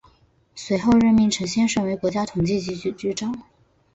[0.55, 3.43] 随后任命陈先为国家统计局局长。